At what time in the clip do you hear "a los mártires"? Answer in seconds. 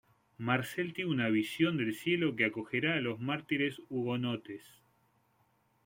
2.95-3.83